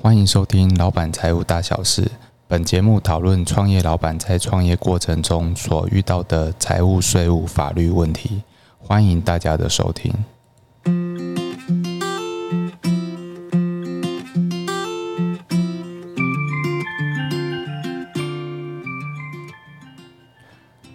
[0.00, 2.02] 欢迎收听《老板财务大小事》。
[2.46, 8.42] 本节目讨论创业老板在创业过程中所遇到的财务、税务、法律问题。
[8.78, 10.14] 欢迎大家的收听。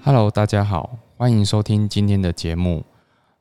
[0.01, 2.85] Hello，大家好，欢迎收听今天的节目。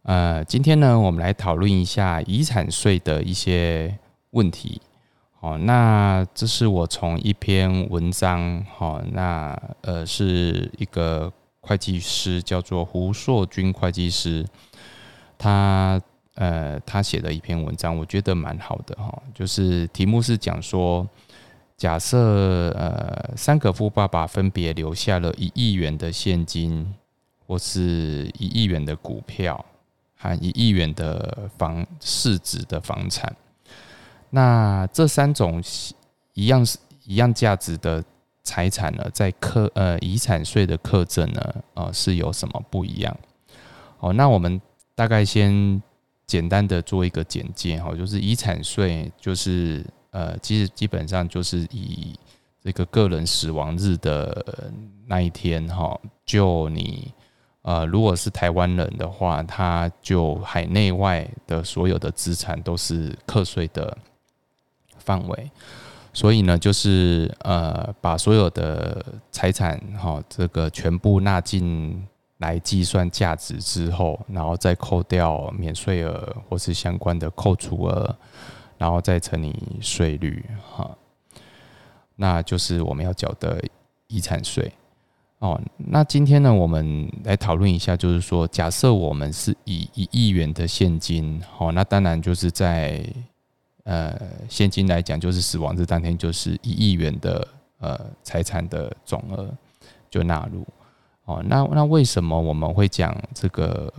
[0.03, 3.97] 呃，今天呢，我们来讨论一下遗产税的一些
[4.33, 4.83] 问题。
[5.43, 14.47] 哦，那这是我从一篇文章，好，那呃是一个会计师叫做胡硕军会计师，
[15.37, 16.01] 他
[16.37, 21.05] 呃他写的一篇文章，我觉得蛮好的哈，就是题目是讲说，
[21.77, 26.95] 假设呃三个富爸爸分别留下了一亿元的现金，
[27.49, 29.65] 或是一亿元的股票。
[30.25, 33.35] 和一亿元的房市值的房产，
[34.35, 35.63] 那这三种
[36.33, 38.03] 一样是一样价值的
[38.43, 43.15] 财产呢，在课呃遗产税的课征呢，呃是有什么不一样？
[44.01, 44.59] 哦，那我们
[44.95, 45.83] 大概先
[46.27, 52.19] 简单的做一个简介哈，就是遗产税就是呃其实基本上就是以
[52.63, 54.73] 这个个人死亡日的
[55.07, 57.13] 那一天哈，就你。
[57.65, 63.97] 呃，如果是台湾人的话，他就海内外的所有的资产都是课税的
[65.05, 65.51] 范围，
[66.13, 72.07] 所以呢，就是呃，把所有的财产哈，这个全部纳进
[72.39, 78.17] 来计算价值之后，然后再扣掉免税额或是相关的扣除额，
[78.79, 80.91] 然后再乘以税率哈，
[82.17, 83.63] 那就是我们要缴的
[84.07, 84.73] 遗产税。
[85.39, 93.05] 哦，那今天呢，我们来讨论一下，就是说，假设我们是以一亿元的现金，好，那当然就是在
[93.85, 97.47] 呃现金来讲，就是死亡日当天就是一亿元的
[97.79, 99.49] 呃财产的总额
[100.11, 100.67] 就纳入。
[101.25, 103.93] 哦，那那为什么我们会讲这个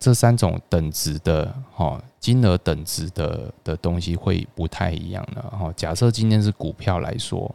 [0.00, 5.40] 这三种等值的哈金额等值的的东西会不太一样呢？
[5.42, 7.54] 哈，假设今天是股票来说。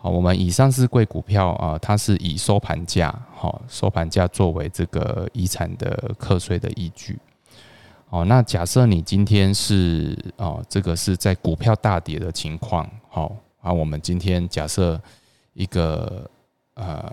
[0.00, 7.18] 好，我们以上市贵股票啊，它是以收盘价，好收盘价作为这个遗产的课税的依据。
[8.10, 14.98] 哦，那假设你今天是哦，这个是在股票大跌的情况，好，啊，我们今天假设
[15.52, 16.28] 一个
[16.72, 17.12] 呃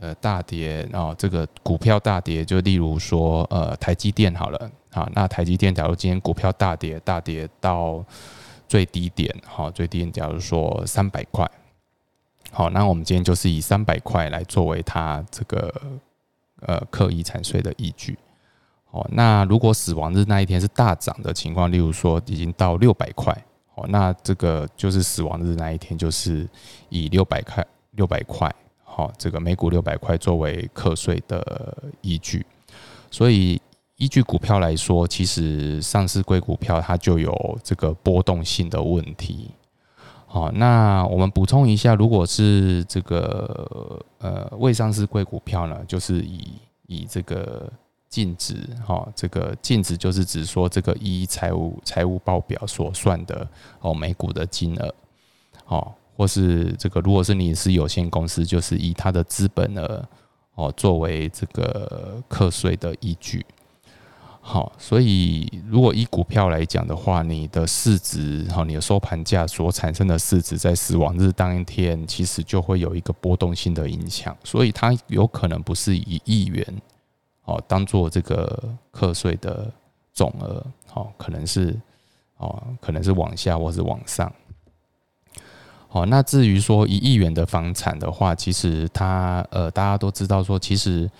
[0.00, 8.04] 呃大跌，然后这个股票大跌，就例如说呃台积电好了，好，那台积电假如今天股票大跌，大跌到
[8.66, 11.48] 最低点，好，最低点假如说三百块。
[12.50, 15.72] 好，那我们今天就是以三百块来作为它这个
[16.62, 18.18] 呃课遗产税的依据。
[18.96, 23.30] 哦，那如果死亡日那一天是大涨的情况，例如说已经到六百块，
[23.74, 26.48] 哦，那这个就是死亡日那一天就是
[26.88, 28.50] 以六百块六百块，
[28.82, 32.46] 好，这个每股六百块作为课税的依据。
[33.10, 33.60] 所以
[33.96, 39.50] 依据股票来说，其实上市贵股票它就有这个波动性的问题。
[40.26, 46.52] 好，那我们补充一下，如果是这个呃未上市贵股票呢，就是以
[46.86, 47.70] 以这个
[48.08, 48.56] 净值，
[48.86, 53.46] 哈，这个净值就是指说这个一财务财务报表所算的
[53.80, 54.94] 哦每股的金额，
[55.66, 60.08] 哦，或是这个如果是你是有限公司，就是以它的资本额
[60.54, 63.44] 哦作为这个课税的依据。
[64.40, 76.64] 好，所以如果以股票来讲的话，你的市值，哈，你的收盘价所产生的市值，在死亡日当天，其实就会有一个波动性的影响，所以它有可能不是以亿元，
[77.46, 79.72] 哦，当做这个课税的
[80.12, 81.74] 总额，好，可能是，
[82.36, 84.30] 哦，可能是往下或是往上。
[85.88, 91.10] 好，那至于说一亿元的房产的话，其实它，呃，大家都知道说，其实，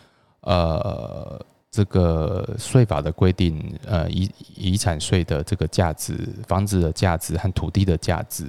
[0.42, 1.40] 呃。
[1.68, 6.16] 这个税法的规定，呃，遗遗产税的这个价值，
[6.48, 8.46] 房子的价值和土地的价值，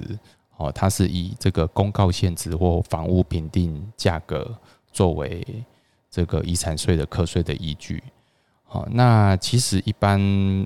[0.56, 4.50] 哦，它是以这个公告限值或房屋评定价格
[4.92, 5.46] 作为
[6.10, 8.02] 这个遗产税的课税的依据。
[8.64, 10.20] 好，那其实一般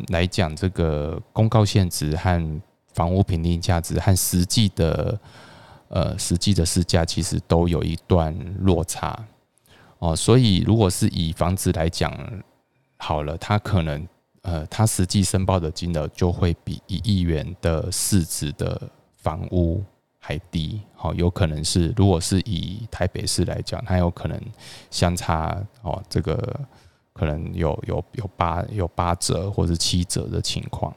[0.08, 2.60] 来讲，这个公告限值和
[2.92, 5.20] 房屋评定价值和实际的
[5.88, 9.16] 呃实际的市价，其实都有一段落差。
[9.98, 12.12] 哦，所以如果是以房子来讲，
[12.96, 14.08] 好了，它可能
[14.42, 19.80] 呃，它实际申报的金额就会比一亿元的市值的房屋
[20.24, 20.80] 还低。
[20.94, 24.40] 好，有可能是如果是以台北市来讲，它有可能
[24.88, 26.60] 相差哦，这个
[27.12, 30.94] 可能有有有八有八折或者七折的情况。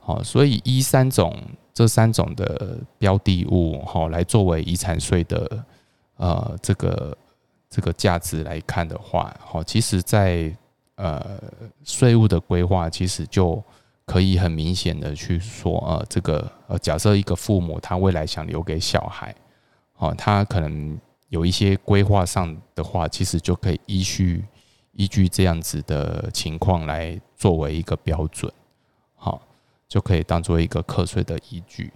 [0.00, 1.36] 好，所以一三种
[1.74, 5.64] 这三种的标的物，好，来作为遗产税的
[6.16, 7.16] 呃这个
[7.68, 10.50] 这个价值来看的话，好，其实在
[10.94, 11.38] 呃
[11.84, 13.62] 税务的规划，其实就
[14.10, 19.32] 可以很明显的去说，呃，这个呃，假设一个父母他未来想留给小孩，
[19.98, 20.98] 哦，他可能
[21.28, 24.44] 有一些规划上的话，其实就可以依据
[24.94, 28.52] 依据这样子的情况来作为一个标准，
[29.14, 29.40] 好。
[29.86, 31.92] 就可以当做一个课税的依据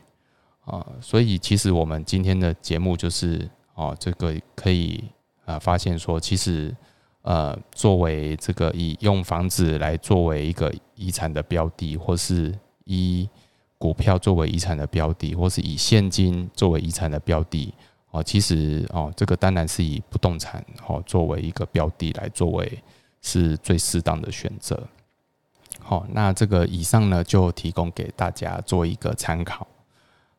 [0.65, 5.05] 啊，所以其实我们今天的节目就是哦，这个可以
[5.45, 6.75] 啊发现说，其实
[7.25, 12.55] 呃，作为这个以用房子来作为一个遗产的标的，或是
[12.85, 13.27] 以
[13.79, 17.73] 股票作为遗产的标的，或是以现金作为遗产的标的
[18.11, 22.83] 哦，其实哦，这个当然是以不动产哦作为一个标的来作为
[23.23, 24.79] 是最适当的选择。
[25.81, 29.67] 好，那这个以上呢，就提供给大家做一个参考。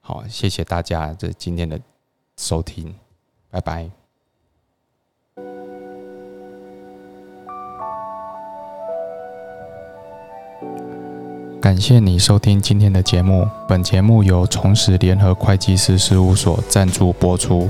[0.01, 1.81] 好，谢谢大家这今天的
[2.38, 2.93] 收听，
[3.49, 4.04] 拜拜。
[11.65, 17.67] 感谢你收听今天的节目，本节目由重实联合会计师事务所赞助播出。